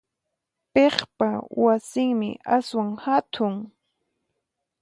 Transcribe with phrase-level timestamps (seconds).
[0.73, 1.29] Piqpa
[1.61, 3.55] wasinmi aswan hatun?